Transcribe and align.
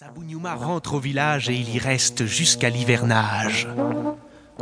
Sabouniouma 0.00 0.54
rentre 0.54 0.94
au 0.94 0.98
village 0.98 1.50
et 1.50 1.54
il 1.54 1.74
y 1.74 1.78
reste 1.78 2.24
jusqu'à 2.24 2.70
l'hivernage. 2.70 3.68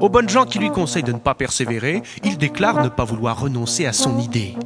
Aux 0.01 0.09
bonnes 0.09 0.29
gens 0.29 0.47
qui 0.47 0.59
lui 0.59 0.71
conseillent 0.71 1.05
de 1.05 1.13
ne 1.13 1.21
pas 1.21 1.37
persévérer, 1.37 2.03
il 2.25 2.39
déclare 2.39 2.83
ne 2.83 2.89
pas 2.89 3.05
vouloir 3.05 3.39
renoncer 3.39 3.87
à 3.87 3.93
son 3.93 4.19
idée. 4.19 4.57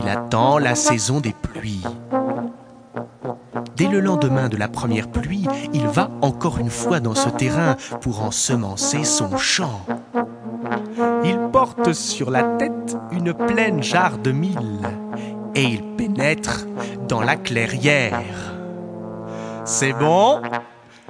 Il 0.00 0.08
attend 0.08 0.56
la 0.56 0.74
saison 0.74 1.20
des 1.20 1.34
pluies. 1.34 1.84
Dès 3.76 3.88
le 3.88 4.00
lendemain 4.00 4.48
de 4.48 4.56
la 4.56 4.68
première 4.68 5.08
pluie, 5.08 5.46
il 5.74 5.86
va 5.86 6.10
encore 6.22 6.56
une 6.56 6.70
fois 6.70 7.00
dans 7.00 7.14
ce 7.14 7.28
terrain 7.28 7.76
pour 8.00 8.22
ensemencer 8.22 9.04
son 9.04 9.36
champ. 9.36 9.84
Il 11.24 11.38
porte 11.52 11.92
sur 11.92 12.30
la 12.30 12.44
tête 12.56 12.96
une 13.12 13.34
pleine 13.34 13.82
jarre 13.82 14.16
de 14.16 14.32
mille 14.32 14.80
et 15.54 15.64
il 15.64 15.82
pénètre 15.98 16.64
dans 17.06 17.20
la 17.20 17.36
clairière. 17.36 18.59
C'est 19.70 19.92
bon? 19.92 20.42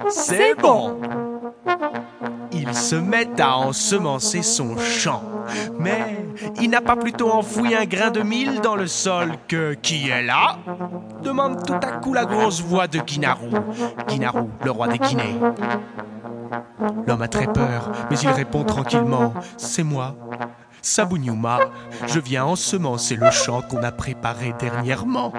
C'est 0.07 0.53
bon 0.53 1.01
Il 2.51 2.71
se 2.75 2.95
met 2.95 3.41
à 3.41 3.57
ensemencer 3.57 4.43
son 4.43 4.77
champ. 4.77 5.23
Mais 5.79 6.23
il 6.61 6.69
n'a 6.69 6.79
pas 6.79 6.95
plutôt 6.95 7.31
enfoui 7.31 7.73
un 7.73 7.85
grain 7.85 8.11
de 8.11 8.21
mille 8.21 8.61
dans 8.61 8.75
le 8.75 8.85
sol 8.85 9.31
que 9.47 9.73
qui 9.73 10.09
est 10.09 10.21
là? 10.21 10.57
Demande 11.23 11.65
tout 11.65 11.73
à 11.73 11.93
coup 11.93 12.13
la 12.13 12.25
grosse 12.25 12.61
voix 12.61 12.87
de 12.87 12.99
Guinarou. 12.99 13.49
Guinarou, 14.07 14.51
le 14.63 14.69
roi 14.69 14.87
des 14.89 14.99
Guinées. 14.99 15.39
L'homme 17.07 17.23
a 17.23 17.27
très 17.27 17.47
peur, 17.47 17.91
mais 18.11 18.19
il 18.19 18.29
répond 18.29 18.63
tranquillement 18.63 19.33
C'est 19.57 19.83
moi, 19.83 20.15
Sabouniouma. 20.83 21.61
Je 22.05 22.19
viens 22.19 22.45
ensemencer 22.45 23.15
le 23.15 23.31
champ 23.31 23.63
qu'on 23.63 23.81
a 23.81 23.91
préparé 23.91 24.53
dernièrement. 24.59 25.33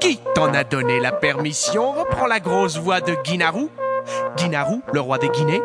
Qui 0.00 0.20
t'en 0.34 0.52
a 0.54 0.64
donné 0.64 1.00
la 1.00 1.12
permission? 1.12 1.92
Reprend 1.92 2.26
la 2.26 2.40
grosse 2.40 2.78
voix 2.78 3.00
de 3.00 3.14
Guinarou. 3.24 3.70
Guinarou, 4.36 4.82
le 4.92 5.00
roi 5.00 5.18
des 5.18 5.28
Guinées. 5.28 5.62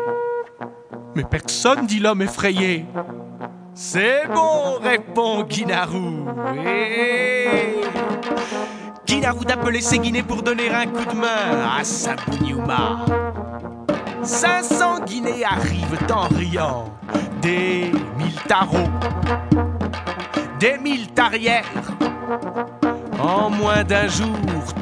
Mais 1.14 1.24
personne, 1.24 1.86
dit 1.86 2.00
l'homme 2.00 2.22
effrayé. 2.22 2.84
C'est 3.74 4.26
bon, 4.32 4.78
répond 4.82 5.42
Guinarou. 5.42 6.26
Eh 6.64 7.80
Guinarou 9.06 9.44
d'appeler 9.44 9.80
ses 9.80 9.98
Guinées 9.98 10.22
pour 10.22 10.42
donner 10.42 10.70
un 10.70 10.86
coup 10.86 11.04
de 11.04 11.16
main 11.16 11.78
à 11.78 11.84
Sabouniouma. 11.84 13.04
500 14.22 15.00
Guinées 15.04 15.44
arrivent 15.44 15.98
en 16.10 16.28
riant, 16.34 16.84
des 17.42 17.92
mille 18.16 18.40
tarots, 18.48 18.90
des 20.58 20.78
mille 20.78 21.08
tarières. 21.08 21.64
En 23.20 23.50
moins 23.50 23.84
d'un 23.84 24.08
jour, 24.08 24.36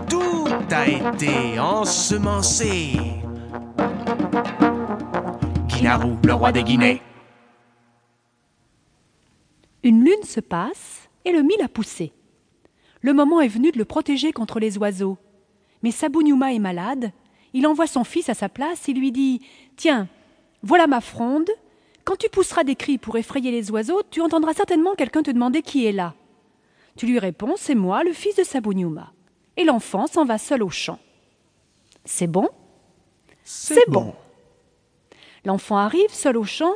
tout 0.08 0.46
a 0.70 0.86
été 0.86 1.58
ensemencé. 1.58 2.98
Guinarou, 5.68 6.16
le 6.24 6.32
roi 6.32 6.52
des 6.52 6.62
Guinées. 6.62 7.02
Une 9.82 10.04
lune 10.04 10.22
se 10.24 10.40
passe 10.40 11.08
et 11.24 11.32
le 11.32 11.42
mille 11.42 11.62
a 11.62 11.68
poussé. 11.68 12.12
Le 13.00 13.12
moment 13.12 13.40
est 13.40 13.48
venu 13.48 13.72
de 13.72 13.78
le 13.78 13.84
protéger 13.84 14.32
contre 14.32 14.60
les 14.60 14.78
oiseaux. 14.78 15.18
Mais 15.82 15.90
Sabouniouma 15.90 16.52
est 16.52 16.60
malade. 16.60 17.10
Il 17.52 17.66
envoie 17.66 17.86
son 17.86 18.04
fils 18.04 18.28
à 18.28 18.34
sa 18.34 18.48
place 18.48 18.88
et 18.88 18.92
lui 18.92 19.10
dit 19.12 19.40
Tiens, 19.76 20.08
voilà 20.62 20.86
ma 20.86 21.00
fronde. 21.00 21.50
Quand 22.04 22.16
tu 22.16 22.28
pousseras 22.28 22.64
des 22.64 22.76
cris 22.76 22.98
pour 22.98 23.16
effrayer 23.16 23.50
les 23.50 23.70
oiseaux, 23.70 24.02
tu 24.10 24.20
entendras 24.20 24.54
certainement 24.54 24.94
quelqu'un 24.94 25.22
te 25.22 25.30
demander 25.30 25.62
qui 25.62 25.86
est 25.86 25.92
là. 25.92 26.14
Tu 26.96 27.06
lui 27.06 27.18
réponds 27.18 27.54
C'est 27.56 27.74
moi, 27.74 28.04
le 28.04 28.12
fils 28.12 28.36
de 28.36 28.44
Sabouniouma. 28.44 29.12
Et 29.56 29.64
l'enfant 29.64 30.06
s'en 30.06 30.24
va 30.24 30.38
seul 30.38 30.62
au 30.62 30.70
champ. 30.70 30.98
C'est 32.04 32.26
bon? 32.26 32.48
C'est 33.44 33.88
bon. 33.88 34.14
L'enfant 35.44 35.76
arrive 35.76 36.10
seul 36.10 36.36
au 36.36 36.44
champ, 36.44 36.74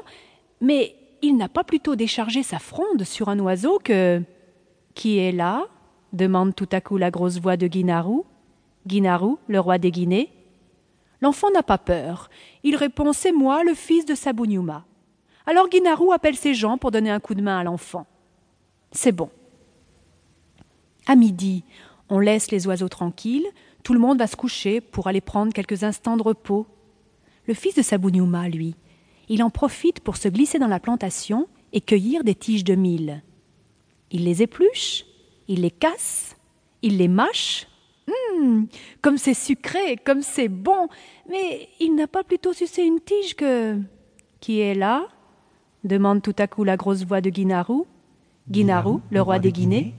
mais 0.61 0.95
il 1.23 1.37
n'a 1.37 1.49
pas 1.49 1.65
plutôt 1.65 1.97
déchargé 1.97 2.43
sa 2.43 2.59
fronde 2.59 3.05
sur 3.05 3.29
un 3.29 3.39
oiseau 3.39 3.79
que. 3.83 4.23
Qui 4.95 5.19
est 5.19 5.33
là? 5.33 5.67
demande 6.13 6.55
tout 6.55 6.69
à 6.73 6.81
coup 6.81 6.97
la 6.97 7.11
grosse 7.11 7.39
voix 7.39 7.57
de 7.57 7.67
Guinarou. 7.67 8.25
Guinarou, 8.87 9.39
le 9.49 9.61
roi 9.61 9.77
des 9.79 9.91
Guinées. 9.91 10.33
L'enfant 11.21 11.51
n'a 11.51 11.63
pas 11.63 11.79
peur. 11.79 12.31
Il 12.63 12.77
répond 12.77 13.13
C'est 13.13 13.33
moi, 13.33 13.63
le 13.65 13.75
fils 13.75 14.07
de 14.07 14.15
Sabouniouma. 14.15 14.85
Alors 15.45 15.69
Guinarou 15.69 16.13
appelle 16.13 16.37
ses 16.37 16.55
gens 16.55 16.79
pour 16.79 16.91
donner 16.91 17.11
un 17.11 17.21
coup 17.21 17.35
de 17.35 17.43
main 17.43 17.59
à 17.59 17.65
l'enfant. 17.65 18.07
C'est 18.93 19.13
bon. 19.13 19.31
À 21.07 21.15
midi, 21.15 21.65
on 22.09 22.19
laisse 22.19 22.51
les 22.51 22.67
oiseaux 22.67 22.89
tranquilles, 22.89 23.47
tout 23.83 23.93
le 23.93 24.01
monde 24.01 24.19
va 24.19 24.27
se 24.27 24.37
coucher 24.37 24.81
pour 24.81 25.07
aller 25.07 25.21
prendre 25.21 25.53
quelques 25.53 25.85
instants 25.85 26.17
de 26.17 26.23
repos. 26.23 26.67
Le 27.47 27.55
fils 27.55 27.77
de 27.77 27.83
Sabouniouma, 27.83 28.49
lui, 28.49 28.75
il 29.29 29.43
en 29.43 29.51
profite 29.51 30.01
pour 30.01 30.17
se 30.17 30.29
glisser 30.29 30.59
dans 30.59 30.67
la 30.67 30.81
plantation 30.81 31.49
et 31.73 31.81
cueillir 31.81 32.25
des 32.25 32.35
tiges 32.35 32.65
de 32.65 32.75
mil. 32.75 33.23
Il 34.11 34.25
les 34.25 34.43
épluche, 34.43 35.05
il 35.47 35.61
les 35.63 35.71
casse, 35.71 36.37
il 36.83 36.99
les 36.99 37.09
mâche. 37.09 37.67
Hum, 38.09 38.67
comme 39.03 39.19
c'est 39.19 39.35
sucré, 39.35 39.97
comme 40.05 40.23
c'est 40.23 40.49
bon, 40.49 40.89
mais 41.29 41.69
il 41.81 41.95
n'a 41.95 42.07
pas 42.07 42.25
plutôt 42.25 42.53
sucé 42.53 42.83
une 42.83 43.01
tige 43.01 43.35
que. 43.35 43.79
Qui 44.41 44.61
est 44.61 44.75
là 44.75 45.09
demande 45.83 46.23
tout 46.23 46.35
à 46.39 46.47
coup 46.47 46.65
la 46.65 46.77
grosse 46.77 47.05
voix 47.05 47.21
de 47.21 47.31
Guinarou. 47.31 47.87
Guinarou, 48.49 49.01
le 49.11 49.23
roi 49.23 49.39
des 49.39 49.53
Guinées. 49.53 49.95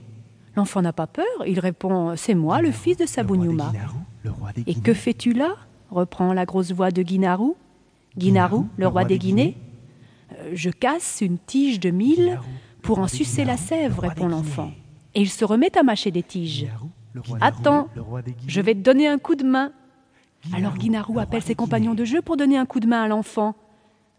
L'enfant 0.58 0.82
n'a 0.82 0.92
pas 0.92 1.06
peur, 1.06 1.24
il 1.46 1.60
répond 1.60 2.16
C'est 2.16 2.34
moi, 2.34 2.60
le 2.60 2.72
fils 2.72 2.96
de 2.96 3.06
Sabouniouma. 3.06 3.72
Et 4.66 4.74
que 4.74 4.92
fais-tu 4.92 5.32
là? 5.32 5.54
reprend 5.92 6.32
la 6.32 6.46
grosse 6.46 6.72
voix 6.72 6.90
de 6.90 7.00
Guinarou. 7.02 7.54
Guinarou, 8.16 8.66
le 8.76 8.88
roi 8.88 9.04
des 9.04 9.18
Guinées. 9.18 9.56
Euh, 10.32 10.50
Je 10.54 10.70
casse 10.70 11.20
une 11.20 11.38
tige 11.38 11.78
de 11.78 11.90
mille 11.90 12.40
pour 12.82 12.98
en 12.98 13.06
sucer 13.06 13.44
la 13.44 13.56
sève, 13.56 14.00
répond 14.00 14.26
l'enfant. 14.26 14.72
Et 15.14 15.20
il 15.20 15.30
se 15.30 15.44
remet 15.44 15.78
à 15.78 15.84
mâcher 15.84 16.10
des 16.10 16.24
tiges. 16.24 16.66
Attends, 17.40 17.86
je 18.48 18.60
vais 18.60 18.74
te 18.74 18.80
donner 18.80 19.06
un 19.06 19.18
coup 19.18 19.36
de 19.36 19.44
main. 19.44 19.70
Alors 20.52 20.74
Guinarou 20.74 21.20
appelle 21.20 21.42
ses 21.42 21.54
compagnons 21.54 21.94
de 21.94 22.04
jeu 22.04 22.20
pour 22.20 22.36
donner 22.36 22.58
un 22.58 22.66
coup 22.66 22.80
de 22.80 22.88
main 22.88 23.04
à 23.04 23.06
l'enfant. 23.06 23.54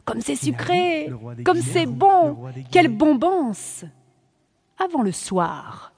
Comme 0.05 0.21
c'est 0.21 0.37
sucré, 0.37 1.11
comme 1.43 1.59
c'est 1.59 1.85
bon, 1.85 2.37
quelle 2.71 2.87
bombance 2.87 3.83
Avant 4.77 5.01
le 5.01 5.11
soir, 5.11 5.91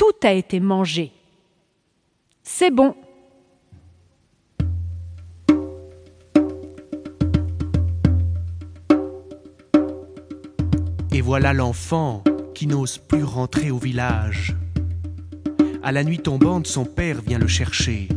tout 0.00 0.26
a 0.26 0.32
été 0.32 0.60
mangé. 0.60 1.12
C'est 2.42 2.70
bon. 2.70 2.94
Et 11.12 11.20
voilà 11.20 11.52
l'enfant 11.52 12.24
qui 12.54 12.66
n'ose 12.66 12.96
plus 12.96 13.24
rentrer 13.24 13.70
au 13.70 13.76
village. 13.76 14.56
À 15.82 15.92
la 15.92 16.02
nuit 16.02 16.20
tombante, 16.20 16.66
son 16.66 16.86
père 16.86 17.20
vient 17.20 17.38
le 17.38 17.46
chercher. 17.46 18.08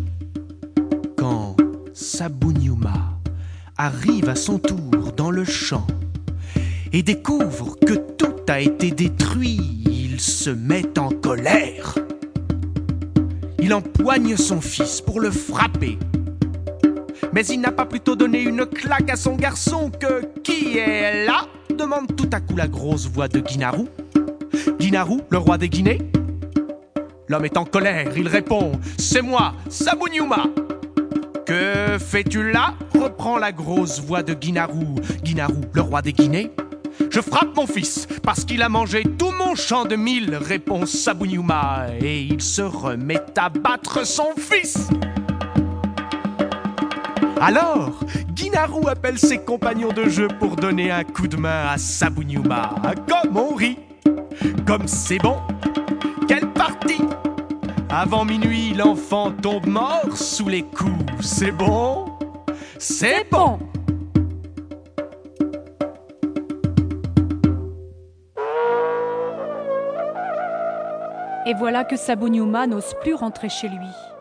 Quand 1.18 1.58
Sabouniouma 1.94 3.20
arrive 3.76 4.30
à 4.30 4.36
son 4.36 4.58
tour 4.58 5.12
dans 5.18 5.32
le 5.32 5.44
champ 5.44 5.86
et 6.94 7.04
découvre 7.04 7.78
que 7.78 7.96
tout 7.96 8.38
a 8.48 8.62
été 8.62 8.92
détruit, 8.92 9.84
il 10.14 10.22
se 10.22 10.52
met 10.52 11.00
en 11.00 11.10
colère. 11.10 11.96
Il 13.60 13.74
empoigne 13.74 14.38
son 14.38 14.62
fils 14.62 15.02
pour 15.02 15.20
le 15.20 15.32
frapper. 15.32 15.98
Mais 17.34 17.44
il 17.48 17.60
n'a 17.60 17.72
pas 17.72 17.86
plutôt 17.88 18.16
donné 18.16 18.44
une 18.44 18.68
claque 18.68 19.10
à 19.10 19.16
son 19.16 19.36
garçon 19.36 19.90
que 19.90 20.24
qui 20.44 20.78
est 20.78 21.26
là? 21.26 21.48
demande 21.76 22.16
tout 22.16 22.30
à 22.32 22.40
coup 22.40 22.56
la 22.56 22.68
grosse 22.68 23.08
voix 23.08 23.28
de 23.28 23.40
Guinarou. 23.40 23.88
Guinarou, 24.80 25.22
le 25.32 25.40
roi 25.40 25.58
des 25.58 25.68
Guinées? 25.68 25.98
L'homme 27.28 27.46
est 27.46 27.58
en 27.58 27.66
colère, 27.66 28.16
il 28.16 28.28
répond 28.28 28.74
C'est 29.00 29.24
moi, 29.24 29.56
Sabouniouma 29.68 30.44
Que 31.48 31.98
fais-tu 31.98 32.52
là? 32.52 32.76
reprend 32.94 33.40
la 33.40 33.52
grosse 33.52 34.00
voix 34.00 34.22
de 34.22 34.36
Guinarou. 34.36 34.94
Guinarou, 35.24 35.62
le 35.74 35.82
roi 35.82 36.04
des 36.04 36.14
Guinées? 36.14 36.52
Je 37.10 37.22
frappe 37.22 37.56
mon 37.56 37.66
fils 37.68 38.08
parce 38.22 38.46
qu'il 38.46 38.62
a 38.62 38.70
mangé 38.70 39.04
tout 39.18 39.32
mon 39.54 39.58
champ 39.58 39.86
de 39.86 39.96
mille, 39.96 40.36
répond 40.36 40.88
Sabouniouma, 40.88 41.86
et 42.02 42.24
il 42.24 42.42
se 42.42 42.64
remet 42.64 43.22
à 43.38 43.50
battre 43.50 44.04
son 44.04 44.30
fils. 44.36 44.90
Alors, 47.40 48.00
Guinarou 48.30 48.88
appelle 48.88 49.20
ses 49.20 49.38
compagnons 49.38 49.94
de 49.94 50.10
jeu 50.10 50.28
pour 50.40 50.56
donner 50.56 50.90
un 50.90 51.04
coup 51.04 51.28
de 51.28 51.38
main 51.38 51.68
à 51.70 51.78
Sabouniouma. 51.78 52.74
Comme 53.08 53.38
on 53.38 53.54
rit, 53.54 53.78
comme 54.66 54.88
c'est 54.88 55.20
bon, 55.20 55.38
quelle 56.28 56.52
partie? 56.54 57.04
Avant 57.92 58.26
minuit, 58.26 58.74
l'enfant 58.74 59.32
tombe 59.32 59.68
mort 59.68 60.18
sous 60.18 60.50
les 60.50 60.64
coups. 60.64 61.06
C'est 61.22 61.52
bon? 61.52 62.06
C'est 62.80 63.30
bon 63.30 63.60
Et 71.46 71.54
voilà 71.54 71.84
que 71.84 71.98
Sabouniouma 71.98 72.68
n'ose 72.68 72.94
plus 73.02 73.14
rentrer 73.14 73.50
chez 73.50 73.68
lui. 73.68 74.13